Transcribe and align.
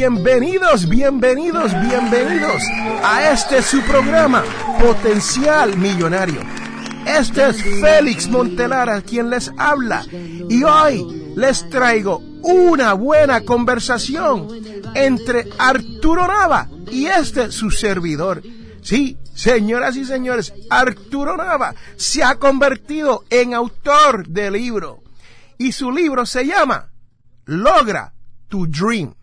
Bienvenidos, 0.00 0.88
bienvenidos, 0.88 1.78
bienvenidos 1.78 2.62
a 3.04 3.32
este 3.32 3.60
su 3.60 3.82
programa 3.82 4.42
Potencial 4.80 5.76
Millonario. 5.76 6.40
Este 7.06 7.48
es 7.48 7.62
Félix 7.62 8.26
Montelara 8.26 9.02
quien 9.02 9.28
les 9.28 9.52
habla 9.58 10.02
y 10.10 10.64
hoy 10.64 11.34
les 11.36 11.68
traigo 11.68 12.16
una 12.40 12.94
buena 12.94 13.42
conversación 13.42 14.48
entre 14.94 15.50
Arturo 15.58 16.26
Nava 16.26 16.70
y 16.90 17.04
este 17.04 17.52
su 17.52 17.70
servidor. 17.70 18.42
Sí, 18.80 19.18
señoras 19.34 19.96
y 19.96 20.06
señores, 20.06 20.54
Arturo 20.70 21.36
Nava 21.36 21.74
se 21.96 22.24
ha 22.24 22.36
convertido 22.36 23.24
en 23.28 23.52
autor 23.52 24.26
de 24.26 24.50
libro 24.50 25.02
y 25.58 25.72
su 25.72 25.92
libro 25.92 26.24
se 26.24 26.46
llama 26.46 26.88
Logra 27.44 28.14
tu 28.48 28.66
Dream. 28.66 29.14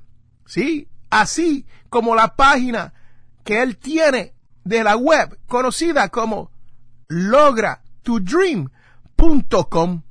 ¿Sí? 0.47 0.87
Así 1.09 1.65
como 1.89 2.15
la 2.15 2.35
página 2.35 2.93
que 3.43 3.61
él 3.61 3.77
tiene 3.77 4.33
de 4.63 4.83
la 4.83 4.97
web 4.97 5.37
conocida 5.47 6.09
como 6.09 6.49
logratudream.com. 7.07 10.01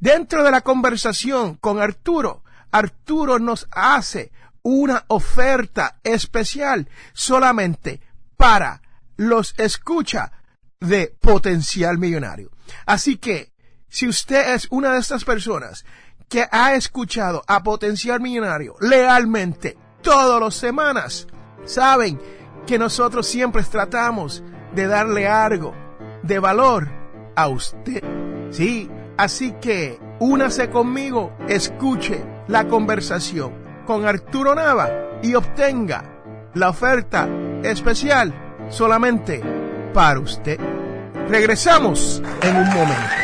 Dentro 0.00 0.42
de 0.44 0.50
la 0.50 0.60
conversación 0.60 1.54
con 1.56 1.80
Arturo, 1.80 2.44
Arturo 2.70 3.38
nos 3.38 3.66
hace 3.70 4.32
una 4.62 5.04
oferta 5.08 5.98
especial 6.02 6.88
solamente 7.12 8.00
para 8.36 8.82
los 9.16 9.54
escucha 9.58 10.32
de 10.80 11.14
potencial 11.20 11.98
millonario. 11.98 12.50
Así 12.86 13.16
que, 13.16 13.52
si 13.88 14.08
usted 14.08 14.54
es 14.54 14.66
una 14.70 14.92
de 14.92 14.98
estas 14.98 15.24
personas 15.24 15.84
que 16.28 16.46
ha 16.50 16.74
escuchado 16.74 17.42
a 17.46 17.62
Potencial 17.62 18.20
Millonario 18.20 18.76
lealmente 18.80 19.76
todas 20.02 20.40
las 20.40 20.54
semanas, 20.54 21.26
saben 21.64 22.20
que 22.66 22.78
nosotros 22.78 23.26
siempre 23.26 23.62
tratamos 23.62 24.42
de 24.74 24.86
darle 24.86 25.28
algo 25.28 25.74
de 26.22 26.38
valor 26.38 26.88
a 27.36 27.48
usted. 27.48 28.02
Sí, 28.50 28.90
así 29.16 29.52
que 29.60 29.98
únase 30.18 30.70
conmigo, 30.70 31.36
escuche 31.48 32.24
la 32.48 32.68
conversación 32.68 33.52
con 33.86 34.06
Arturo 34.06 34.54
Nava 34.54 34.90
y 35.22 35.34
obtenga 35.34 36.04
la 36.54 36.70
oferta 36.70 37.28
especial 37.62 38.32
solamente 38.68 39.42
para 39.92 40.20
usted. 40.20 40.58
Regresamos 41.28 42.22
en 42.42 42.56
un 42.56 42.68
momento. 42.68 43.23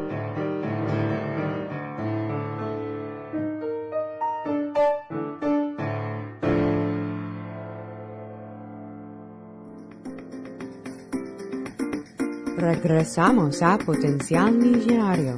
Regresamos 12.83 13.61
a 13.61 13.77
Potencial 13.77 14.53
Millonario. 14.53 15.37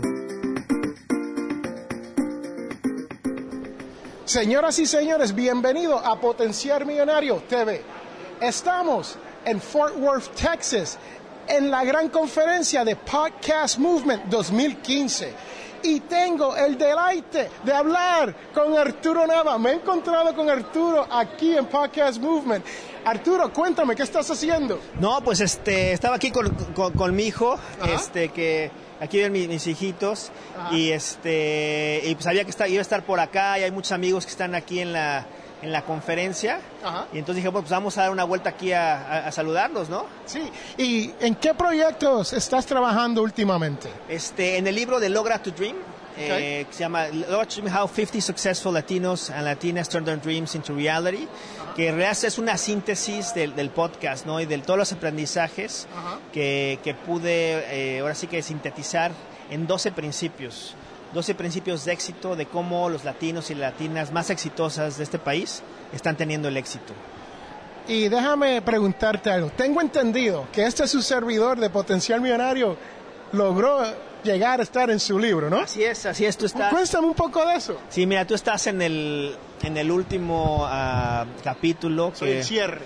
Señoras 4.24 4.80
y 4.80 4.86
señores, 4.86 5.36
bienvenido 5.36 6.00
a 6.00 6.18
Potenciar 6.22 6.86
Millonario 6.86 7.44
TV. 7.50 7.82
Estamos 8.40 9.18
en 9.44 9.60
Fort 9.60 9.98
Worth, 9.98 10.34
Texas, 10.36 10.98
en 11.46 11.70
la 11.70 11.84
gran 11.84 12.08
conferencia 12.08 12.86
de 12.86 12.96
Podcast 12.96 13.78
Movement 13.78 14.24
2015. 14.28 15.34
Y 15.84 16.00
tengo 16.00 16.56
el 16.56 16.78
deleite 16.78 17.50
de 17.64 17.74
hablar 17.74 18.34
con 18.54 18.78
Arturo 18.78 19.28
Nava. 19.28 19.58
Me 19.58 19.72
he 19.72 19.74
encontrado 19.74 20.34
con 20.34 20.50
Arturo 20.50 21.06
aquí 21.12 21.58
en 21.58 21.66
Podcast 21.66 22.22
Movement. 22.22 22.66
Arturo, 23.04 23.52
cuéntame, 23.52 23.94
¿qué 23.94 24.04
estás 24.04 24.32
haciendo? 24.32 24.80
No, 25.00 25.22
pues 25.22 25.42
este, 25.42 25.92
estaba 25.92 26.16
aquí 26.16 26.32
con, 26.32 26.50
con, 26.74 26.94
con 26.94 27.14
mi 27.14 27.24
hijo, 27.24 27.60
este, 27.94 28.30
que 28.30 28.72
aquí 29.02 29.18
ven 29.18 29.34
mis, 29.34 29.50
mis 29.50 29.68
hijitos, 29.68 30.32
y 30.72 30.92
este, 30.92 32.02
y 32.06 32.16
pues 32.16 32.24
sabía 32.24 32.46
que 32.46 32.52
está, 32.52 32.66
iba 32.70 32.80
a 32.80 32.82
estar 32.82 33.04
por 33.04 33.20
acá, 33.20 33.60
y 33.60 33.64
hay 33.64 33.72
muchos 33.72 33.92
amigos 33.92 34.26
que 34.26 34.32
están 34.32 34.56
aquí 34.56 34.80
en 34.80 34.94
la, 34.94 35.26
en 35.64 35.72
la 35.72 35.82
conferencia, 35.84 36.60
Ajá. 36.84 37.08
y 37.14 37.18
entonces 37.20 37.38
dije, 37.38 37.48
bueno, 37.48 37.64
pues 37.64 37.72
vamos 37.72 37.98
a 37.98 38.02
dar 38.04 38.12
una 38.12 38.26
vuelta 38.26 38.50
aquí 38.52 38.72
a, 38.74 38.98
a- 38.98 39.28
a 39.28 39.32
saludarlos, 39.32 39.90
¿no? 39.90 40.06
Sí. 40.26 40.42
¿Y 40.78 41.12
en 41.20 41.36
qué 41.36 41.54
proyectos 41.54 42.34
estás 42.34 42.66
trabajando 42.66 43.24
últimamente? 43.24 43.90
Este, 44.10 44.58
en 44.58 44.68
el 44.68 44.76
libro 44.76 45.00
de 45.00 45.10
Logra 45.10 45.42
tu 45.42 45.52
Dream, 45.52 45.78
eh, 46.18 46.66
que 46.70 46.74
se 46.74 46.82
llama 46.82 47.08
Logra 47.08 47.46
tu 47.48 47.62
Dream, 47.62 47.76
How 47.76 47.88
50 47.88 48.22
Successful 48.22 48.74
Latinos 48.74 49.30
and 49.32 49.46
Latinas 49.46 49.88
Turn 49.90 50.04
Their 50.06 50.20
Dreams 50.22 50.54
into 50.54 50.74
Reality, 50.76 51.28
que 51.76 51.88
en 51.88 51.96
realidad 51.96 52.24
es 52.26 52.38
una 52.38 52.58
síntesis 52.58 53.34
del, 53.34 53.56
del 53.56 53.70
podcast, 53.72 54.26
¿no? 54.26 54.40
Y 54.42 54.46
de 54.46 54.58
todos 54.60 54.78
los 54.78 54.92
aprendizajes 54.92 55.88
que 56.34 56.96
pude, 57.06 57.96
eh, 57.96 58.00
ahora 58.02 58.16
sí 58.16 58.28
que 58.28 58.42
sintetizar 58.44 59.12
en 59.50 59.66
12 59.66 59.92
principios. 59.94 60.76
12 61.14 61.36
principios 61.36 61.86
de 61.86 61.94
éxito 61.94 62.36
de 62.36 62.46
cómo 62.46 62.90
los 62.90 63.04
latinos 63.04 63.52
y 63.52 63.56
latinas 63.56 64.12
más 64.12 64.30
exitosas 64.30 64.98
de 64.98 65.04
este 65.04 65.20
país 65.20 65.62
están 65.94 66.18
teniendo 66.18 66.48
el 66.48 66.58
éxito. 66.58 66.94
Y 67.88 68.08
déjame 68.08 68.62
preguntarte 68.62 69.30
algo. 69.30 69.50
Tengo 69.50 69.82
entendido 69.82 70.48
que 70.52 70.66
este 70.66 70.88
su 70.88 71.02
servidor 71.02 71.60
de 71.60 71.70
Potencial 71.70 72.22
Millonario 72.22 72.78
logró 73.34 73.84
llegar 74.24 74.60
a 74.62 74.64
estar 74.64 74.90
en 74.90 75.00
su 75.00 75.20
libro, 75.20 75.50
¿no? 75.50 75.58
Así 75.60 75.84
es, 75.84 76.06
así 76.06 76.26
es, 76.26 76.38
tú 76.38 76.46
estás... 76.46 76.72
Cuéntame 76.72 77.08
un 77.08 77.14
poco 77.14 77.46
de 77.46 77.56
eso. 77.56 77.78
Sí, 77.90 78.06
mira, 78.06 78.26
tú 78.26 78.36
estás 78.36 78.68
en 78.68 78.82
el, 78.82 79.36
en 79.62 79.78
el 79.78 79.92
último 79.92 80.66
ah, 80.66 81.26
capítulo. 81.44 82.12
Soy 82.16 82.30
que- 82.30 82.38
el 82.40 82.44
cierre. 82.44 82.82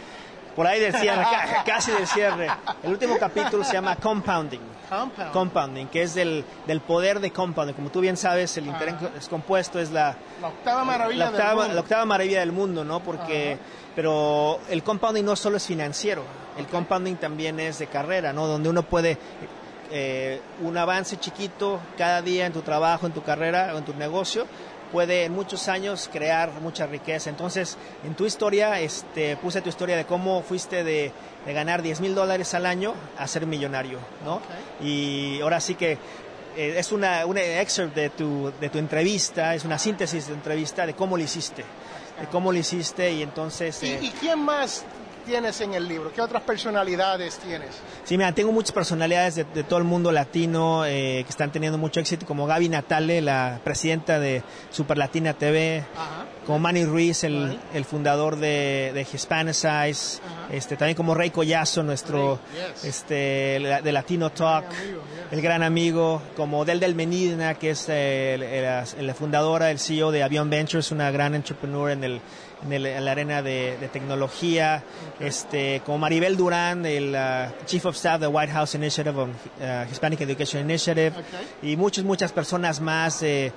Por 0.58 0.66
ahí 0.68 0.80
del 0.82 0.94
cierre, 0.96 1.22
ca- 1.24 1.64
casi 1.66 1.92
del 1.92 2.06
cierre. 2.08 2.50
El 2.84 2.90
último 2.92 3.18
capítulo 3.18 3.64
se 3.64 3.74
llama 3.74 3.96
Compounding. 3.96 4.60
Compound. 4.90 5.32
Compounding, 5.32 5.88
que 5.88 6.02
es 6.02 6.14
del, 6.16 6.44
del 6.66 6.82
poder 6.82 7.20
de 7.20 7.32
compounding. 7.32 7.76
Como 7.76 7.90
tú 7.92 8.00
bien 8.02 8.18
sabes, 8.18 8.58
el 8.58 8.66
interés 8.68 8.96
compuesto 9.30 9.80
es 9.80 9.92
la, 9.92 10.18
La 10.42 10.48
octava 10.48 10.84
maravilla 10.84 11.26
la 11.26 11.32
del 11.32 11.36
octava, 11.42 11.62
mundo. 11.62 11.76
la 11.76 11.82
octava 11.82 12.06
maravilla 12.06 12.40
del 12.40 12.52
mundo, 12.52 12.84
¿no? 12.84 13.02
Porque, 13.02 13.58
pero 13.96 14.60
el 14.70 14.82
compounding 14.84 15.24
no 15.24 15.36
solo 15.36 15.58
es 15.58 15.66
financiero, 15.68 16.24
el 16.58 16.66
compounding 16.68 17.18
también 17.18 17.60
es 17.60 17.78
de 17.80 17.88
carrera, 17.88 18.34
¿no? 18.34 18.48
Donde 18.48 18.68
uno 18.70 18.82
puede 18.82 19.20
eh, 19.92 20.42
un 20.62 20.76
avance 20.78 21.18
chiquito 21.18 21.80
cada 21.98 22.22
día 22.24 22.46
en 22.48 22.54
tu 22.54 22.62
trabajo, 22.62 23.06
en 23.06 23.14
tu 23.14 23.22
carrera 23.24 23.72
o 23.76 23.78
en 23.78 23.86
tu 23.86 23.94
negocio 23.94 24.48
puede 24.92 25.26
en 25.26 25.34
muchos 25.34 25.68
años 25.68 26.10
crear 26.12 26.52
mucha 26.62 26.88
riqueza. 26.88 27.30
Entonces, 27.30 27.78
en 28.04 28.16
tu 28.16 28.26
historia, 28.26 28.80
este, 28.80 29.38
puse 29.38 29.62
tu 29.62 29.70
historia 29.70 29.98
de 29.98 30.06
cómo 30.06 30.42
fuiste 30.42 30.84
de, 30.84 31.12
de 31.46 31.54
ganar 31.54 31.82
10 31.82 32.02
mil 32.02 32.16
dólares 32.16 32.54
al 32.54 32.66
año 32.66 32.94
a 33.18 33.28
ser 33.28 33.46
millonario, 33.46 34.00
¿no? 34.26 34.42
Y 34.82 35.40
ahora 35.42 35.60
sí 35.60 35.76
que 35.76 35.98
eh, 36.58 36.76
es 36.78 36.92
una, 36.92 37.26
un 37.26 37.38
excerpt 37.38 37.96
de 37.96 38.10
tu, 38.10 38.52
de 38.60 38.70
tu 38.70 38.80
entrevista, 38.80 39.54
es 39.54 39.64
una 39.64 39.78
síntesis 39.78 40.28
de 40.28 40.34
entrevista 40.34 40.86
de 40.86 40.94
cómo 40.94 41.16
lo 41.16 41.24
hiciste, 41.24 41.64
de 42.20 42.28
cómo 42.32 42.52
lo 42.52 42.58
hiciste 42.58 43.12
y 43.12 43.22
entonces... 43.22 43.82
¿Y, 43.84 43.88
eh, 43.88 44.00
¿Y 44.02 44.10
quién 44.12 44.40
más 44.40 44.84
tienes 45.28 45.60
en 45.62 45.74
el 45.74 45.88
libro? 45.88 46.12
¿Qué 46.14 46.22
otras 46.22 46.42
personalidades 46.44 47.38
tienes? 47.38 47.70
Sí, 48.06 48.18
mira, 48.18 48.32
tengo 48.32 48.52
muchas 48.52 48.72
personalidades 48.72 49.36
de, 49.36 49.44
de 49.44 49.64
todo 49.64 49.78
el 49.80 49.86
mundo 49.86 50.12
latino 50.12 50.86
eh, 50.86 51.24
que 51.26 51.30
están 51.30 51.52
teniendo 51.52 51.78
mucho 51.78 52.00
éxito, 52.00 52.26
como 52.26 52.48
Gaby 52.48 52.70
Natale, 52.70 53.22
la 53.22 53.60
presidenta 53.64 54.20
de 54.20 54.42
Super 54.72 54.98
Latina 54.98 55.34
TV, 55.34 55.84
Ajá. 55.96 56.26
como 56.46 56.60
Manny 56.60 56.86
Ruiz, 56.86 57.24
el, 57.26 57.50
Right. 57.50 57.60
el 57.76 57.86
fundador 57.86 58.38
de, 58.38 58.92
de 58.94 59.02
Hispanicize, 59.02 60.22
Ajá. 60.26 60.48
este, 60.54 60.78
también 60.78 60.96
como 60.96 61.14
Rey 61.14 61.30
Collazo, 61.30 61.84
nuestro 61.84 62.40
Rey, 62.54 62.64
yes. 62.76 62.86
este, 62.86 63.60
la- 63.60 63.82
de 63.82 63.92
Latino 63.92 64.32
Talk, 64.32 64.66
amigo, 64.66 65.02
yes. 65.04 65.32
el 65.34 65.42
gran 65.42 65.62
amigo, 65.64 66.22
como 66.36 66.64
Del 66.66 66.80
Del 66.80 66.96
Menidna, 66.96 67.56
que 67.56 67.72
es 67.72 67.86
eh, 67.90 68.36
el- 68.36 68.44
el- 68.44 69.08
la 69.08 69.14
fundadora, 69.14 69.70
el 69.72 69.80
CEO 69.80 70.12
de 70.12 70.24
Avion 70.24 70.50
Ventures, 70.50 70.92
una 70.92 71.12
gran 71.12 71.36
entrepreneur 71.36 71.92
en 71.92 72.04
el 72.04 72.22
en, 72.64 72.74
el- 72.74 72.86
en 72.86 73.06
la 73.06 73.12
arena 73.12 73.42
de, 73.42 73.78
de 73.80 73.88
tecnología, 73.88 74.84
este, 75.20 75.82
como 75.86 75.98
Maribel 76.00 76.38
Durán, 76.38 76.86
el 76.86 77.16
uh, 77.16 77.66
Chief 77.66 77.86
of 77.86 77.96
Staff 77.96 78.20
de 78.22 78.28
White 78.28 78.52
House 78.54 78.76
Initiative 78.76 79.18
on 79.20 79.30
uh, 79.30 79.90
Hispanic 79.92 80.22
Education 80.22 80.62
Initiative, 80.64 81.14
y 81.62 81.76
muchas, 81.76 82.04
muchas 82.04 82.32
personas 82.32 82.82
más, 82.82 83.22
eh, 83.24 83.52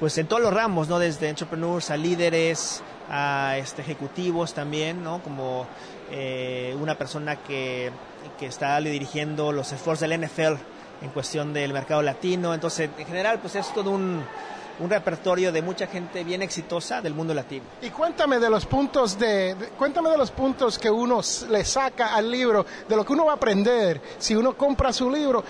pues 0.00 0.16
en 0.18 0.26
todos 0.26 0.42
los 0.42 0.52
ramos, 0.52 0.88
¿no? 0.88 0.98
Desde 0.98 1.28
entrepreneurs 1.28 1.90
a 1.90 1.96
líderes, 1.96 2.82
a 3.10 3.56
este, 3.58 3.82
ejecutivos 3.82 4.52
también, 4.54 5.02
¿no? 5.02 5.22
Como 5.22 5.66
eh, 6.10 6.76
una 6.80 6.96
persona 6.96 7.36
que, 7.36 7.90
que 8.38 8.46
está 8.46 8.78
dirigiendo 8.80 9.52
los 9.52 9.72
esfuerzos 9.72 10.08
del 10.08 10.20
NFL 10.20 10.54
en 11.02 11.10
cuestión 11.10 11.52
del 11.52 11.72
mercado 11.72 12.02
latino. 12.02 12.52
Entonces, 12.54 12.90
en 12.98 13.06
general, 13.06 13.38
pues 13.40 13.54
es 13.56 13.72
todo 13.74 13.90
un, 13.90 14.22
un 14.78 14.90
repertorio 14.90 15.52
de 15.52 15.62
mucha 15.62 15.86
gente 15.86 16.22
bien 16.24 16.42
exitosa 16.42 17.00
del 17.00 17.14
mundo 17.14 17.32
latino. 17.32 17.64
Y 17.82 17.90
cuéntame 17.90 18.38
de 18.38 18.50
los 18.50 18.66
puntos 18.66 19.18
de, 19.18 19.54
de- 19.54 19.68
cuéntame 19.70 20.10
de 20.10 20.18
los 20.18 20.30
puntos 20.30 20.78
que 20.78 20.90
uno 20.90 21.20
le 21.48 21.64
saca 21.64 22.14
al 22.14 22.30
libro, 22.30 22.66
de 22.88 22.94
lo 22.96 23.04
que 23.04 23.12
uno 23.12 23.24
va 23.24 23.32
a 23.32 23.36
aprender 23.36 24.00
si 24.18 24.34
uno 24.36 24.56
compra 24.56 24.92
su 24.92 25.10
libro. 25.10 25.42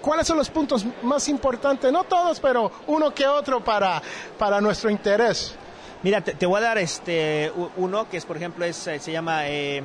¿Cuáles 0.00 0.26
son 0.26 0.38
los 0.38 0.48
puntos 0.48 0.84
más 1.02 1.28
importantes? 1.28 1.92
No 1.92 2.04
todos, 2.04 2.40
pero 2.40 2.70
uno 2.86 3.12
que 3.12 3.26
otro 3.26 3.62
para, 3.62 4.00
para 4.38 4.60
nuestro 4.60 4.88
interés. 4.88 5.54
Mira, 6.02 6.22
te, 6.22 6.32
te 6.34 6.46
voy 6.46 6.58
a 6.58 6.62
dar 6.62 6.78
este 6.78 7.52
uno 7.76 8.08
que 8.08 8.16
es, 8.16 8.24
por 8.24 8.36
ejemplo, 8.38 8.64
es, 8.64 8.86
eh, 8.86 8.98
se 8.98 9.12
llama 9.12 9.46
eh, 9.48 9.82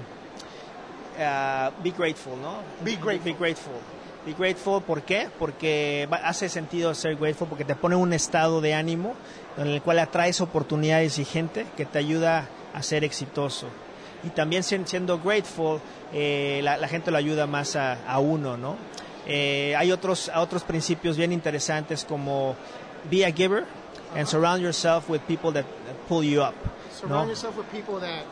ah, 1.19 1.71
Be 1.83 1.91
Grateful, 1.91 2.39
¿no? 2.41 2.59
Be 2.81 2.95
Grateful. 2.95 3.23
Be 3.23 3.33
Grateful. 3.33 3.73
Be 4.25 4.33
Grateful, 4.33 4.81
¿por 4.81 5.03
qué? 5.03 5.29
Porque 5.37 6.07
hace 6.23 6.49
sentido 6.49 6.93
ser 6.95 7.15
grateful, 7.15 7.47
porque 7.47 7.63
te 7.65 7.75
pone 7.75 7.95
un 7.95 8.11
estado 8.11 8.59
de 8.59 8.73
ánimo 8.73 9.13
en 9.57 9.67
el 9.67 9.81
cual 9.83 9.99
atraes 9.99 10.41
oportunidades 10.41 11.19
y 11.19 11.25
gente 11.25 11.65
que 11.77 11.85
te 11.85 11.99
ayuda 11.99 12.47
a 12.73 12.81
ser 12.81 13.03
exitoso. 13.03 13.67
Y 14.23 14.29
también 14.29 14.63
sien- 14.63 14.87
siendo 14.87 15.19
grateful, 15.19 15.79
eh, 16.11 16.59
la, 16.63 16.77
la 16.77 16.87
gente 16.87 17.11
lo 17.11 17.17
ayuda 17.17 17.45
más 17.45 17.75
a, 17.75 18.03
a 18.07 18.17
uno, 18.19 18.57
¿no? 18.57 18.75
Eh, 19.27 19.75
hay 19.77 19.91
otros, 19.91 20.31
otros 20.35 20.63
principios 20.63 21.17
bien 21.17 21.31
interesantes 21.31 22.03
como 22.03 22.55
be 23.11 23.25
a 23.25 23.31
giver 23.31 23.65
and 24.15 24.25
surround 24.27 24.61
yourself 24.61 25.07
with 25.09 25.19
people 25.27 25.51
that, 25.53 25.65
pull 26.07 26.23
you 26.23 26.41
up. 26.41 26.53
¿no? 27.07 27.27
yourself 27.27 27.55
with 27.57 27.65
people 27.71 27.99
that 27.99 28.23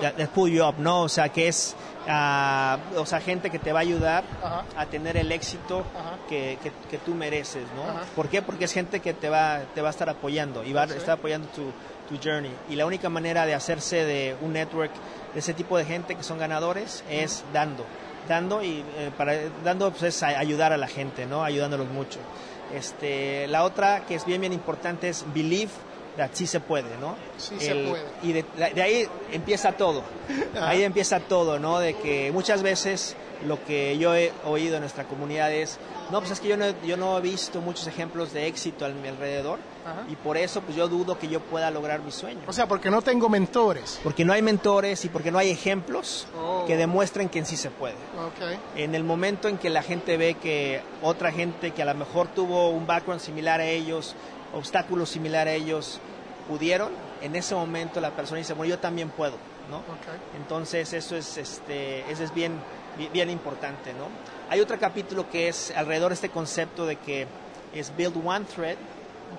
that 0.00 0.28
pull 0.30 0.50
you 0.50 0.64
up, 0.64 0.76
¿no? 0.78 1.02
O 1.02 1.08
sea, 1.08 1.28
que 1.28 1.48
es, 1.48 1.74
ah, 2.08 2.78
o 2.96 3.06
sea, 3.06 3.20
gente 3.20 3.50
que 3.50 3.58
te 3.58 3.72
va 3.72 3.80
a 3.80 3.82
ayudar 3.82 4.24
Ajá. 4.42 4.64
a 4.76 4.86
tener 4.86 5.16
el 5.16 5.30
éxito 5.32 5.84
Ajá. 5.98 6.16
que, 6.28 6.58
que, 6.62 6.72
que 6.90 6.98
tú 6.98 7.14
mereces, 7.14 7.64
¿no? 7.76 7.82
Ajá. 7.90 8.02
¿Por 8.14 8.28
qué? 8.28 8.42
Porque 8.42 8.64
es 8.64 8.72
gente 8.72 9.00
que 9.00 9.14
te 9.14 9.28
va, 9.28 9.60
te 9.74 9.80
va 9.82 9.88
a 9.88 9.90
estar 9.90 10.08
apoyando 10.08 10.64
y 10.64 10.72
va 10.72 10.82
a 10.82 10.88
Sí. 10.88 10.94
estar 10.96 11.14
apoyando 11.18 11.48
tu, 11.48 11.70
tu 12.08 12.22
journey. 12.22 12.52
Y 12.68 12.76
la 12.76 12.86
única 12.86 13.08
manera 13.08 13.46
de 13.46 13.54
hacerse 13.54 14.04
de 14.04 14.36
un 14.40 14.52
network 14.52 14.90
de 15.34 15.38
ese 15.40 15.54
tipo 15.54 15.78
de 15.78 15.84
gente 15.84 16.14
que 16.16 16.22
son 16.22 16.38
ganadores 16.38 17.04
es 17.10 17.44
dando. 17.52 17.84
Dando 18.28 18.62
y 18.62 18.84
eh, 18.98 19.10
para 19.16 19.34
dando 19.64 19.90
pues 19.90 20.02
es 20.02 20.22
a- 20.22 20.38
ayudar 20.38 20.72
a 20.72 20.76
la 20.76 20.88
gente, 20.88 21.26
¿no? 21.26 21.42
Ayudándolos 21.44 21.88
mucho. 21.88 22.18
Este, 22.74 23.48
la 23.48 23.64
otra 23.64 24.04
que 24.06 24.14
es 24.14 24.24
bien 24.24 24.40
bien 24.40 24.52
importante 24.52 25.08
es 25.08 25.24
believe 25.34 25.72
sí 26.32 26.46
se 26.46 26.60
puede, 26.60 26.96
¿no? 27.00 27.16
Sí 27.38 27.54
se 27.58 27.74
puede. 27.74 28.04
Y 28.22 28.32
de, 28.32 28.44
de 28.74 28.82
ahí 28.82 29.06
empieza 29.32 29.72
todo. 29.72 30.02
Ahí 30.60 30.82
empieza 30.84 31.18
todo, 31.20 31.58
¿no? 31.58 31.78
De 31.80 31.94
que 31.94 32.30
muchas 32.32 32.62
veces 32.62 33.16
lo 33.46 33.62
que 33.64 33.96
yo 33.98 34.14
he 34.14 34.32
oído 34.44 34.74
en 34.76 34.82
nuestra 34.82 35.04
comunidad 35.04 35.50
es, 35.52 35.78
no, 36.10 36.18
pues 36.20 36.30
es 36.32 36.40
que 36.40 36.48
yo 36.48 36.56
no, 36.56 36.66
yo 36.84 36.96
no 36.96 37.16
he 37.18 37.20
visto 37.20 37.60
muchos 37.60 37.86
ejemplos 37.86 38.32
de 38.32 38.46
éxito 38.46 38.84
a 38.84 38.90
mi 38.90 39.08
alrededor 39.08 39.58
Ajá. 39.86 40.04
y 40.08 40.16
por 40.16 40.36
eso 40.36 40.60
pues 40.60 40.76
yo 40.76 40.88
dudo 40.88 41.18
que 41.18 41.26
yo 41.28 41.40
pueda 41.40 41.70
lograr 41.70 42.00
mi 42.00 42.12
sueño. 42.12 42.42
O 42.46 42.52
sea, 42.52 42.66
porque 42.68 42.90
no 42.90 43.00
tengo 43.02 43.28
mentores. 43.30 43.98
Porque 44.02 44.24
no 44.24 44.32
hay 44.34 44.42
mentores 44.42 45.04
y 45.04 45.08
porque 45.08 45.30
no 45.30 45.38
hay 45.38 45.50
ejemplos 45.50 46.26
Oh. 46.36 46.64
que 46.66 46.76
demuestren 46.76 47.28
que 47.28 47.38
en 47.38 47.46
sí 47.46 47.56
se 47.56 47.70
puede. 47.70 47.94
Okay. 48.36 48.58
En 48.76 48.94
el 48.94 49.02
momento 49.04 49.48
en 49.48 49.56
que 49.58 49.70
la 49.70 49.82
gente 49.82 50.16
ve 50.16 50.34
que 50.34 50.82
otra 51.02 51.32
gente 51.32 51.70
que 51.72 51.82
a 51.82 51.86
lo 51.86 51.94
mejor 51.94 52.28
tuvo 52.28 52.68
un 52.70 52.86
background 52.86 53.20
similar 53.22 53.60
a 53.60 53.64
ellos, 53.66 54.14
obstáculos 54.54 55.10
similar 55.10 55.48
a 55.48 55.52
ellos, 55.52 56.00
pudieron, 56.48 56.90
en 57.22 57.36
ese 57.36 57.54
momento 57.54 58.00
la 58.00 58.10
persona 58.10 58.38
dice, 58.38 58.54
bueno, 58.54 58.70
yo 58.70 58.78
también 58.78 59.10
puedo, 59.10 59.36
¿no? 59.70 59.78
Okay. 59.78 60.18
Entonces 60.36 60.92
eso 60.92 61.16
es, 61.16 61.36
este, 61.36 62.10
eso 62.10 62.24
es 62.24 62.34
bien, 62.34 62.54
bien 63.12 63.30
importante, 63.30 63.92
¿no? 63.92 64.08
Hay 64.48 64.60
otro 64.60 64.78
capítulo 64.78 65.30
que 65.30 65.48
es 65.48 65.72
alrededor 65.76 66.08
de 66.10 66.14
este 66.14 66.30
concepto 66.30 66.86
de 66.86 66.96
que 66.96 67.26
es 67.74 67.94
build 67.96 68.16
one 68.24 68.44
thread 68.44 68.76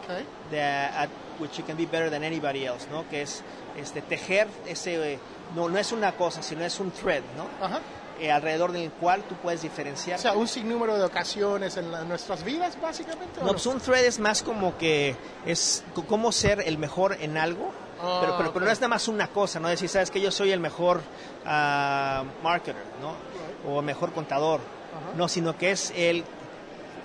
Okay. 0.04 0.26
that, 0.52 0.94
at 0.96 1.10
which 1.38 1.58
you 1.58 1.66
can 1.66 1.76
be 1.76 1.86
better 1.86 2.10
than 2.10 2.24
anybody 2.24 2.66
else, 2.66 2.88
¿no? 2.90 3.04
Que 3.10 3.24
es 3.24 3.44
este, 3.78 4.02
tejer 4.02 4.48
ese, 4.66 5.16
eh, 5.16 5.20
no, 5.54 5.68
no 5.68 5.78
es 5.78 5.92
una 5.92 6.14
cosa, 6.14 6.42
sino 6.42 6.64
es 6.64 6.80
un 6.80 6.92
thread, 6.92 7.24
¿no? 7.36 7.48
Ajá. 7.62 7.82
Eh, 8.22 8.32
alrededor 8.32 8.72
del 8.72 8.92
cual 8.92 9.24
tú 9.24 9.34
puedes 9.36 9.64
diferenciar. 9.64 10.20
O 10.20 10.22
sea, 10.22 10.34
un 10.34 10.48
sinnúmero 10.48 10.96
de 10.96 11.04
ocasiones 11.04 11.76
en 11.78 11.92
la- 11.92 12.04
nuestras 12.04 12.44
vidas, 12.44 12.78
básicamente. 12.80 13.40
¿o 13.42 13.44
No, 13.46 13.52
pues 13.54 13.66
un 13.66 13.80
thread 13.82 14.06
es 14.06 14.20
más 14.20 14.44
como 14.44 14.78
que 14.78 15.16
es 15.44 15.84
cómo 16.08 16.32
ser 16.32 16.62
el 16.68 16.78
mejor 16.78 17.18
en 17.20 17.36
algo, 17.38 17.72
Ah, 18.00 18.20
pero, 18.22 18.38
pero, 18.38 18.54
pero 18.54 18.66
no 18.66 18.72
es 18.72 18.80
nada 18.80 18.90
más 18.90 19.08
una 19.08 19.28
cosa, 19.28 19.60
no 19.60 19.68
decir, 19.70 19.90
sabes 19.90 20.12
que 20.12 20.22
yo 20.22 20.30
soy 20.32 20.52
el 20.52 20.60
mejor 20.60 21.02
ah, 21.48 22.24
marketer, 22.44 22.84
¿no? 23.02 23.16
O 23.76 23.82
mejor 23.82 24.12
contador, 24.14 24.60
no, 25.16 25.28
sino 25.28 25.58
que 25.58 25.72
es 25.72 25.92
el 25.96 26.24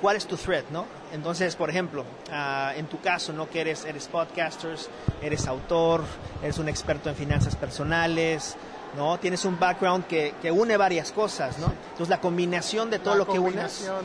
cuál 0.02 0.16
es 0.16 0.26
tu 0.26 0.36
thread, 0.36 0.64
¿no? 0.70 0.84
Entonces, 1.12 1.56
por 1.56 1.70
ejemplo, 1.70 2.04
ah, 2.30 2.72
en 2.76 2.86
tu 2.88 3.00
caso, 3.00 3.32
¿no? 3.32 3.48
Que 3.48 3.62
eres, 3.62 3.84
eres 3.86 4.06
podcasters, 4.08 4.88
eres 5.22 5.46
autor, 5.46 6.02
eres 6.42 6.58
un 6.58 6.68
experto 6.68 7.08
en 7.08 7.14
finanzas 7.16 7.56
personales, 7.56 8.56
¿no? 8.94 9.18
Tienes 9.18 9.44
un 9.44 9.58
background 9.58 10.06
que, 10.06 10.34
que 10.40 10.50
une 10.50 10.76
varias 10.76 11.12
cosas, 11.12 11.58
¿no? 11.58 11.66
Entonces, 11.90 12.08
la 12.08 12.20
combinación 12.20 12.90
de 12.90 12.98
todo 12.98 13.14
La 13.14 13.18
lo 13.18 13.26
que 13.26 13.38
unes 13.38 13.80
de 13.82 13.86
todo. 13.88 14.02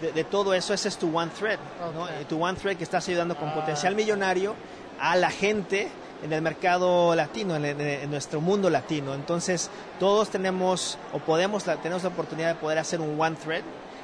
de, 0.00 0.12
de 0.12 0.24
todo 0.24 0.54
eso, 0.54 0.74
ese 0.74 0.88
es 0.88 0.96
tu 0.98 1.16
one 1.16 1.30
thread, 1.36 1.58
¿no? 1.94 2.04
Ok. 2.04 2.10
Eh, 2.10 2.24
Tu 2.28 2.42
one 2.42 2.56
thread 2.58 2.76
que 2.76 2.84
estás 2.84 3.06
ayudando 3.08 3.36
con 3.36 3.48
Ah. 3.48 3.54
potencial 3.54 3.94
millonario 3.94 4.54
a 5.00 5.16
la 5.16 5.30
gente 5.30 5.90
en 6.22 6.32
el 6.32 6.42
mercado 6.42 7.14
latino, 7.14 7.56
en, 7.56 8.10
nuestro 8.10 8.40
mundo 8.42 8.68
latino. 8.68 9.14
Entonces, 9.14 9.70
todos 9.98 10.28
tenemos 10.28 10.98
o 11.14 11.18
podemos, 11.18 11.66
la- 11.66 11.76
tenemos 11.76 12.02
la 12.02 12.10
oportunidad 12.10 12.48
de 12.48 12.54
poder 12.56 12.78
hacer 12.78 13.00
un 13.00 13.18
one 13.18 13.36
thread 13.42 13.62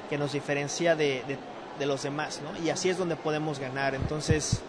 que 0.08 0.16
nos 0.16 0.32
diferencia 0.32 0.96
de, 0.96 1.22
de- 1.28 1.38
de 1.78 1.84
los 1.86 2.02
demás, 2.04 2.40
¿no? 2.42 2.56
Y 2.64 2.70
así 2.70 2.88
es 2.88 2.96
donde 2.96 3.16
podemos 3.16 3.58
ganar. 3.58 3.94
Entonces, 3.94 4.60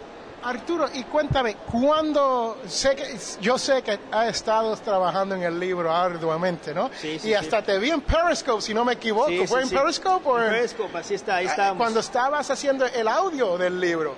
Arturo, 0.42 0.88
y 0.94 1.02
cuéntame, 1.04 1.56
¿cuándo? 1.70 2.56
Sé 2.68 2.94
que, 2.94 3.16
yo 3.40 3.58
sé 3.58 3.82
que 3.82 3.98
has 4.12 4.28
estado 4.28 4.76
trabajando 4.76 5.34
en 5.34 5.42
el 5.42 5.58
libro 5.58 5.92
arduamente, 5.94 6.72
¿no? 6.72 6.90
Sí, 7.00 7.18
sí, 7.18 7.30
y 7.30 7.34
hasta 7.34 7.62
te 7.62 7.78
vi 7.78 7.90
en 7.90 8.00
Periscope, 8.00 8.62
si 8.62 8.72
no 8.72 8.84
me 8.84 8.92
equivoco. 8.94 9.28
sí, 9.28 9.46
¿Fue 9.46 9.64
sí, 9.66 9.74
en. 9.74 9.80
Periscope 9.82 10.28
o 10.28 10.38
En 10.42 10.50
Periscope, 10.50 10.96
así 10.98 11.14
está, 11.14 11.36
ahí 11.36 11.46
Ah, 11.46 11.50
estábamos. 11.50 11.78
Cuando 11.82 12.00
estabas 12.00 12.50
haciendo 12.50 12.86
el 12.86 13.08
audio 13.08 13.58
del 13.58 13.80
libro. 13.80 14.14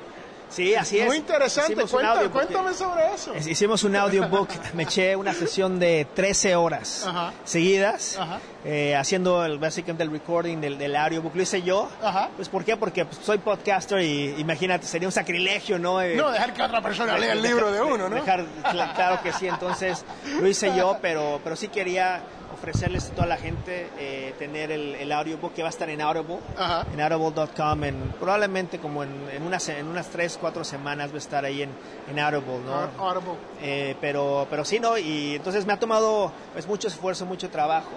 Sí, 0.50 0.74
así 0.74 0.98
es. 0.98 1.06
Muy 1.06 1.16
interesante. 1.18 1.74
Audiobook. 1.80 2.32
cuéntame 2.32 2.74
sobre 2.74 3.14
eso. 3.14 3.32
Es- 3.34 3.46
Hicimos 3.46 3.84
un 3.84 3.94
audiobook, 3.94 4.48
me 4.74 4.82
eché 4.82 5.14
una 5.14 5.32
sesión 5.32 5.78
de 5.78 6.06
13 6.14 6.56
horas 6.56 7.04
Ajá. 7.06 7.32
seguidas, 7.44 8.16
Ajá. 8.18 8.40
eh, 8.64 8.96
haciendo 8.96 9.44
el, 9.44 9.58
básicamente 9.58 10.02
el 10.02 10.10
recording 10.10 10.58
del, 10.60 10.76
del 10.76 10.96
audiobook. 10.96 11.36
Lo 11.36 11.42
hice 11.42 11.62
yo. 11.62 11.88
Ajá. 12.02 12.30
Pues, 12.34 12.48
¿por 12.48 12.64
qué? 12.64 12.76
Porque 12.76 13.04
pues, 13.04 13.18
soy 13.24 13.38
podcaster 13.38 14.00
y 14.00 14.34
imagínate, 14.38 14.86
sería 14.86 15.06
un 15.06 15.12
sacrilegio, 15.12 15.78
¿no? 15.78 16.02
Eh, 16.02 16.16
No, 16.16 16.30
dejar 16.32 16.52
que 16.52 16.62
otra 16.62 16.82
persona 16.82 17.16
lea 17.16 17.32
el 17.32 17.42
libro 17.42 17.70
de 17.70 17.80
uno, 17.82 18.08
¿no? 18.08 18.16
Dejar, 18.16 18.44
cl- 18.64 18.94
claro 18.94 19.22
que 19.22 19.32
sí, 19.32 19.46
entonces 19.46 20.04
lo 20.40 20.48
hice 20.48 20.74
yo, 20.76 20.98
pero, 21.00 21.40
pero 21.44 21.54
sí 21.54 21.68
quería 21.68 22.22
ofrecerles 22.52 23.10
a 23.10 23.14
toda 23.14 23.26
la 23.26 23.36
gente 23.36 23.88
eh, 23.98 24.34
tener 24.38 24.70
el, 24.70 24.94
el, 24.94 25.12
audiobook 25.12 25.54
que 25.54 25.62
va 25.62 25.68
a 25.68 25.70
estar 25.70 25.88
en 25.88 26.00
Audible, 26.00 26.38
Ajá. 26.56 26.86
en 26.92 27.00
audible.com, 27.00 27.84
en, 27.84 27.96
probablemente 28.18 28.78
como 28.78 29.02
en, 29.02 29.10
en, 29.32 29.42
unas, 29.42 29.68
en 29.68 29.86
unas 29.86 30.08
3, 30.08 30.38
4 30.40 30.64
semanas 30.64 31.10
va 31.10 31.14
a 31.14 31.18
estar 31.18 31.44
ahí 31.44 31.62
en, 31.62 31.70
en 32.10 32.18
Audible, 32.18 32.60
¿no? 32.64 33.04
Audible. 33.04 33.34
Eh, 33.62 33.96
pero, 34.00 34.46
pero 34.50 34.64
sí, 34.64 34.80
¿no? 34.80 34.98
Y 34.98 35.36
entonces 35.36 35.66
me 35.66 35.72
ha 35.72 35.78
tomado 35.78 36.32
pues, 36.52 36.66
mucho 36.66 36.88
esfuerzo, 36.88 37.26
mucho 37.26 37.50
trabajo. 37.50 37.92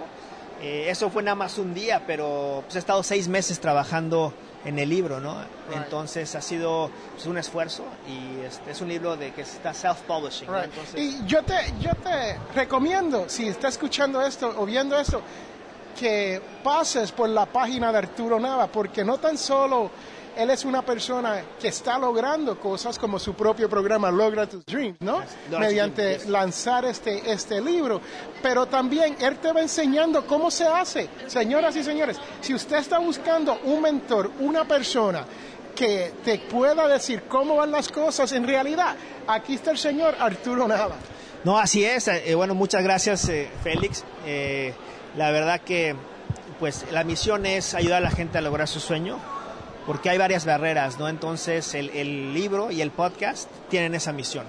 Eh, 0.62 0.90
eso 0.90 1.10
fue 1.10 1.24
nada 1.24 1.36
más 1.36 1.58
un 1.58 1.74
día, 1.74 2.04
pero 2.08 2.62
pues, 2.66 2.76
he 2.76 2.80
estado 2.80 3.04
seis 3.04 3.28
meses 3.28 3.60
trabajando 3.60 4.34
en 4.66 4.80
el 4.80 4.90
libro, 4.90 5.20
¿no? 5.20 5.36
Right. 5.36 5.84
Entonces 5.84 6.34
ha 6.36 6.42
sido 6.42 6.90
pues, 7.14 7.26
un 7.26 7.38
esfuerzo 7.38 7.84
y 8.08 8.46
este, 8.46 8.72
es 8.72 8.82
un 8.82 8.90
libro 8.90 9.16
de 9.18 9.32
que 9.32 9.42
está 9.42 9.74
self-publishing. 9.74 10.48
¿no? 10.48 10.56
Right. 10.56 10.66
Entonces, 10.66 11.00
Y 11.00 11.26
yo 11.26 11.44
te, 11.44 11.56
yo 11.80 11.92
te 11.96 12.38
recomiendo, 12.56 13.26
si 13.28 13.48
está 13.48 13.68
escuchando 13.68 14.22
esto 14.22 14.54
o 14.58 14.66
viendo 14.66 14.98
esto, 14.98 15.22
que 16.00 16.42
pases 16.64 17.12
por 17.12 17.30
la 17.30 17.46
página 17.46 17.92
de 17.92 18.00
Arturo 18.00 18.40
Nava, 18.40 18.68
porque 18.68 19.04
no 19.04 19.18
tan 19.18 19.38
solo 19.38 19.92
él 20.38 20.50
es 20.50 20.66
una 20.66 20.82
persona 20.82 21.42
que 21.60 21.68
está 21.68 21.98
logrando 21.98 22.60
cosas 22.60 22.98
como 22.98 23.20
su 23.20 23.34
propio 23.34 23.70
programa 23.70 24.12
Logra 24.12 24.48
tus 24.48 24.66
Dreams, 24.66 25.00
¿no? 25.02 25.22
Mediante 25.60 26.14
yes. 26.14 26.28
lanzar 26.28 26.86
este, 26.86 27.32
este 27.32 27.62
libro, 27.62 28.02
pero 28.42 28.66
también 28.66 29.16
él 29.20 29.38
te 29.38 29.52
va 29.52 29.62
enseñando 29.62 30.26
cómo 30.26 30.50
se 30.52 30.66
hace. 30.66 31.10
Señoras 31.28 31.76
y 31.76 31.84
señores, 31.84 32.18
si 32.42 32.54
usted 32.54 32.78
está 32.78 33.00
buscando 33.00 33.60
un 33.64 33.82
mentor, 33.82 34.32
una 34.40 34.66
persona 34.66 35.26
que 35.76 36.14
te 36.24 36.40
pueda 36.40 36.88
decir 36.88 37.24
cómo 37.28 37.56
van 37.56 37.72
las 37.72 37.90
cosas 37.90 38.32
en 38.32 38.48
realidad, 38.48 38.96
aquí 39.28 39.56
está 39.56 39.72
el 39.72 39.78
señor 39.78 40.16
Arturo 40.20 40.68
Nava. 40.68 40.96
No, 41.44 41.58
así 41.58 41.84
es. 41.84 42.08
Eh, 42.08 42.36
bueno, 42.36 42.56
muchas 42.56 42.84
gracias, 42.84 43.28
eh, 43.28 43.50
Félix. 43.64 44.04
Eh, 44.26 44.74
la 45.18 45.32
verdad 45.32 45.60
que 45.62 45.96
pues 46.60 46.86
la 46.92 47.04
misión 47.04 47.46
es 47.46 47.74
ayudar 47.74 47.98
a 47.98 48.06
la 48.06 48.12
gente 48.12 48.38
a 48.38 48.42
lograr 48.42 48.68
su 48.70 48.80
sueño, 48.80 49.20
porque 49.86 50.10
hay 50.10 50.18
varias 50.18 50.46
barreras, 50.46 50.98
¿no? 51.00 51.10
Entonces 51.10 51.74
el, 51.74 52.34
libro 52.34 52.72
y 52.72 52.82
el 52.82 52.92
podcast 52.92 53.50
tienen 53.70 53.96
esa 53.96 54.14
misión. 54.14 54.46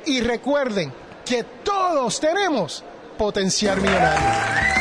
Y 0.06 0.22
recuerden 0.22 0.92
que 1.24 1.44
todos 1.64 2.20
tenemos 2.20 2.84
potencial 3.18 3.80
millonario. 3.80 4.81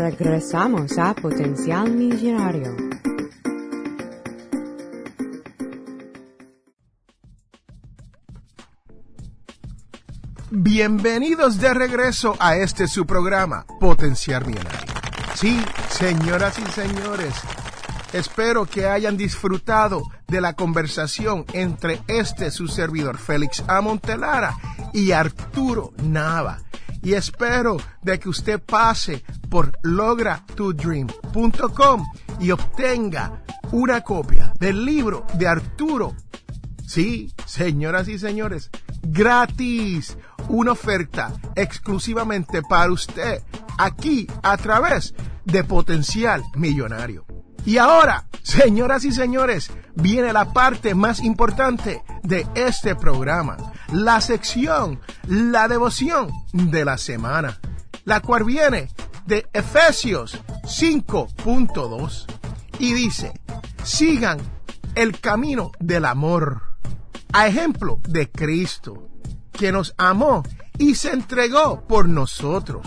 Regresamos 0.00 0.96
a 0.96 1.12
Potencial 1.12 1.90
Millonario. 1.90 2.74
Bienvenidos 10.50 11.58
de 11.60 11.74
regreso 11.74 12.34
a 12.38 12.56
este 12.56 12.88
su 12.88 13.04
programa, 13.04 13.66
Potencial 13.78 14.46
Millonario. 14.46 14.80
Sí, 15.34 15.62
señoras 15.90 16.58
y 16.58 16.64
señores, 16.72 17.34
espero 18.14 18.64
que 18.64 18.86
hayan 18.86 19.18
disfrutado 19.18 20.04
de 20.28 20.40
la 20.40 20.54
conversación 20.54 21.44
entre 21.52 22.00
este 22.08 22.50
su 22.50 22.68
servidor 22.68 23.18
Félix 23.18 23.62
A. 23.68 23.82
Montelara 23.82 24.56
y 24.94 25.12
Arturo 25.12 25.92
Nava 26.02 26.62
y 27.02 27.14
espero 27.14 27.76
de 28.02 28.18
que 28.18 28.28
usted 28.28 28.60
pase 28.60 29.24
por 29.50 29.76
logratodream.com 29.82 32.06
y 32.38 32.52
obtenga 32.52 33.42
una 33.72 34.00
copia 34.00 34.54
del 34.58 34.84
libro 34.84 35.26
de 35.34 35.48
Arturo. 35.48 36.14
Sí, 36.86 37.34
señoras 37.44 38.08
y 38.08 38.18
señores, 38.18 38.70
gratis, 39.02 40.16
una 40.48 40.72
oferta 40.72 41.32
exclusivamente 41.54 42.62
para 42.62 42.90
usted 42.90 43.42
aquí 43.78 44.26
a 44.42 44.56
través 44.56 45.14
de 45.44 45.62
Potencial 45.64 46.42
Millonario. 46.54 47.26
Y 47.64 47.78
ahora, 47.78 48.26
señoras 48.42 49.04
y 49.04 49.12
señores, 49.12 49.70
viene 49.94 50.32
la 50.32 50.52
parte 50.52 50.94
más 50.94 51.20
importante 51.20 52.02
de 52.22 52.46
este 52.54 52.96
programa, 52.96 53.56
la 53.92 54.20
sección, 54.20 55.00
la 55.26 55.68
devoción 55.68 56.30
de 56.52 56.84
la 56.84 56.96
semana, 56.96 57.60
la 58.04 58.20
cual 58.20 58.44
viene 58.44 58.88
de 59.30 59.48
Efesios 59.52 60.42
5.2 60.64 62.26
y 62.80 62.94
dice, 62.94 63.32
sigan 63.84 64.40
el 64.96 65.20
camino 65.20 65.70
del 65.78 66.04
amor, 66.04 66.62
a 67.32 67.46
ejemplo 67.46 68.00
de 68.08 68.28
Cristo, 68.28 69.08
que 69.52 69.70
nos 69.70 69.94
amó 69.98 70.42
y 70.78 70.96
se 70.96 71.12
entregó 71.12 71.86
por 71.86 72.08
nosotros, 72.08 72.84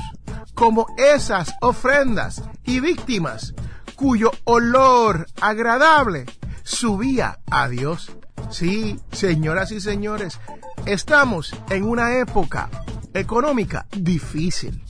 como 0.54 0.86
esas 0.98 1.54
ofrendas 1.62 2.44
y 2.66 2.82
víctimas 2.82 3.54
cuyo 3.96 4.30
olor 4.44 5.28
agradable 5.40 6.26
subía 6.64 7.40
a 7.50 7.70
Dios. 7.70 8.12
Sí, 8.50 9.00
señoras 9.14 9.72
y 9.72 9.80
señores, 9.80 10.42
estamos 10.86 11.56
en 11.70 11.84
una 11.86 12.18
época 12.18 12.70
económica 13.14 13.86
difícil. 13.92 14.84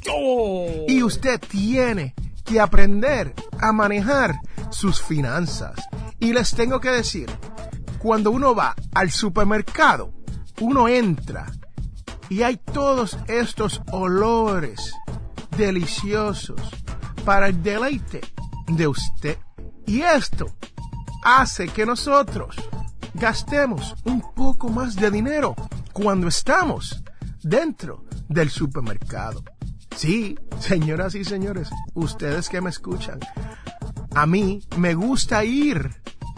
Y 0.88 1.03
usted 1.03 1.39
tiene 1.39 2.13
que 2.44 2.60
aprender 2.60 3.34
a 3.60 3.72
manejar 3.72 4.39
sus 4.70 5.01
finanzas. 5.01 5.75
Y 6.20 6.34
les 6.34 6.51
tengo 6.51 6.80
que 6.80 6.89
decir, 6.89 7.30
cuando 8.00 8.32
uno 8.32 8.56
va 8.56 8.75
al 8.94 9.12
supermercado, 9.12 10.13
uno 10.60 10.88
entra 10.88 11.51
y 12.30 12.44
hay 12.44 12.58
todos 12.58 13.18
estos 13.27 13.82
olores 13.92 14.94
deliciosos 15.58 16.60
para 17.25 17.48
el 17.48 17.62
deleite 17.62 18.22
de 18.68 18.88
usted. 18.88 19.38
Y 19.86 20.01
esto 20.01 20.48
hace 21.24 21.68
que 21.68 21.86
nosotros 21.86 22.56
gastemos 23.13 23.96
un 24.06 24.22
poco 24.34 24.70
más 24.70 24.96
de 24.96 25.12
dinero 25.12 25.56
cuando 25.94 26.27
estamos 26.27 27.02
dentro 27.43 28.05
del 28.27 28.50
supermercado. 28.50 29.43
Sí, 29.95 30.38
señoras 30.59 31.15
y 31.15 31.23
señores, 31.23 31.69
ustedes 31.93 32.50
que 32.50 32.62
me 32.62 32.69
escuchan, 32.69 33.19
a 34.15 34.25
mí 34.25 34.62
me 34.77 34.95
gusta 34.95 35.43
ir 35.43 35.91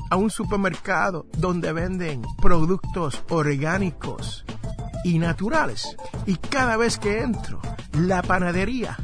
a 0.09 0.17
un 0.17 0.29
supermercado 0.29 1.27
donde 1.38 1.71
venden 1.74 2.21
productos 2.41 3.24
orgánicos 3.29 4.45
y 5.03 5.19
naturales. 5.19 5.95
Y 6.25 6.35
cada 6.35 6.77
vez 6.77 6.97
que 6.97 7.21
entro, 7.21 7.62
la 7.93 8.21
panadería 8.21 8.97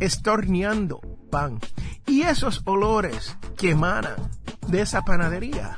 está 0.00 0.32
horneando 0.32 1.00
pan. 1.30 1.60
Y 2.06 2.22
esos 2.22 2.62
olores 2.64 3.36
que 3.56 3.70
emanan 3.70 4.16
de 4.68 4.82
esa 4.82 5.04
panadería 5.04 5.76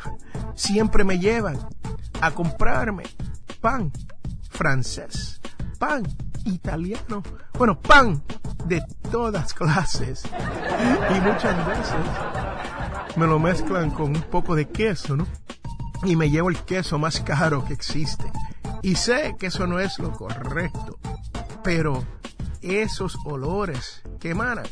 siempre 0.54 1.04
me 1.04 1.18
llevan 1.18 1.58
a 2.20 2.30
comprarme 2.30 3.04
pan 3.60 3.92
francés, 4.50 5.35
pan 5.78 6.02
italiano, 6.44 7.22
bueno, 7.58 7.78
pan 7.80 8.22
de 8.66 8.82
todas 9.10 9.54
clases. 9.54 10.22
Y 10.24 11.20
muchas 11.20 11.66
veces 11.66 11.94
me 13.16 13.26
lo 13.26 13.38
mezclan 13.38 13.90
con 13.90 14.16
un 14.16 14.22
poco 14.22 14.54
de 14.54 14.68
queso, 14.68 15.16
¿no? 15.16 15.26
Y 16.04 16.16
me 16.16 16.30
llevo 16.30 16.50
el 16.50 16.58
queso 16.58 16.98
más 16.98 17.20
caro 17.20 17.64
que 17.64 17.72
existe. 17.72 18.30
Y 18.82 18.94
sé 18.96 19.34
que 19.38 19.46
eso 19.46 19.66
no 19.66 19.80
es 19.80 19.98
lo 19.98 20.12
correcto, 20.12 20.98
pero 21.62 22.04
esos 22.62 23.16
olores 23.24 24.02
que 24.20 24.30
emanan 24.30 24.66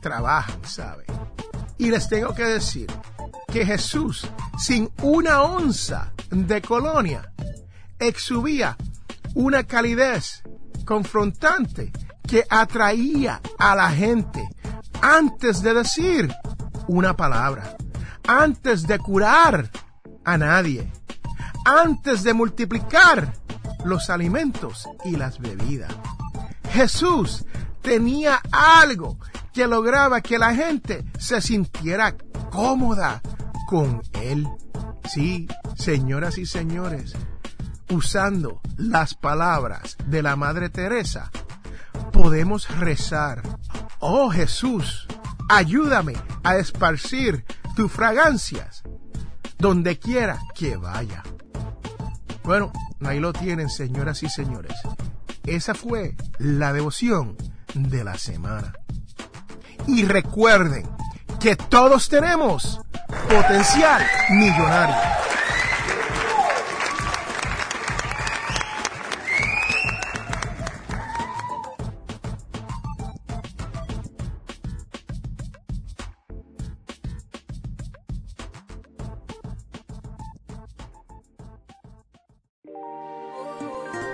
trabajan, 0.00 0.60
¿sabe? 0.64 1.04
Y 1.78 1.90
les 1.90 2.08
tengo 2.08 2.34
que 2.34 2.44
decir 2.44 2.86
que 3.52 3.66
Jesús, 3.66 4.28
sin 4.58 4.90
una 5.02 5.42
onza 5.42 6.12
de 6.30 6.62
colonia, 6.62 7.32
exhibía 7.98 8.76
una 9.34 9.64
calidez 9.64 10.42
confrontante 10.84 11.92
que 12.26 12.44
atraía 12.48 13.40
a 13.58 13.74
la 13.74 13.90
gente 13.90 14.48
antes 15.02 15.62
de 15.62 15.74
decir 15.74 16.34
una 16.86 17.16
palabra, 17.16 17.76
antes 18.26 18.86
de 18.86 18.98
curar 18.98 19.70
a 20.24 20.36
nadie, 20.36 20.92
antes 21.64 22.22
de 22.22 22.34
multiplicar 22.34 23.32
los 23.84 24.10
alimentos 24.10 24.88
y 25.04 25.16
las 25.16 25.38
bebidas. 25.38 25.92
Jesús 26.72 27.44
tenía 27.82 28.40
algo 28.52 29.18
que 29.52 29.66
lograba 29.66 30.20
que 30.20 30.38
la 30.38 30.54
gente 30.54 31.04
se 31.18 31.40
sintiera 31.40 32.16
cómoda 32.50 33.22
con 33.66 34.02
él. 34.12 34.46
Sí, 35.08 35.48
señoras 35.76 36.38
y 36.38 36.46
señores, 36.46 37.14
usando 37.90 38.60
las 38.76 39.14
palabras 39.14 39.96
de 40.06 40.22
la 40.22 40.36
Madre 40.36 40.70
Teresa, 40.70 41.30
podemos 42.12 42.68
rezar, 42.78 43.42
oh 43.98 44.30
Jesús, 44.30 45.06
ayúdame 45.48 46.14
a 46.42 46.56
esparcir 46.56 47.44
tus 47.76 47.90
fragancias 47.90 48.82
donde 49.58 49.98
quiera 49.98 50.38
que 50.54 50.76
vaya. 50.76 51.22
Bueno, 52.42 52.72
ahí 53.04 53.20
lo 53.20 53.32
tienen, 53.32 53.68
señoras 53.68 54.22
y 54.22 54.28
señores. 54.28 54.74
Esa 55.44 55.74
fue 55.74 56.16
la 56.38 56.72
devoción 56.72 57.36
de 57.74 58.04
la 58.04 58.16
semana. 58.16 58.72
Y 59.86 60.04
recuerden 60.04 60.88
que 61.40 61.56
todos 61.56 62.08
tenemos 62.08 62.80
potencial 63.28 64.02
millonario. 64.30 65.19